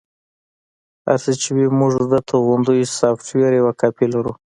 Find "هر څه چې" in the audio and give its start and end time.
1.05-1.49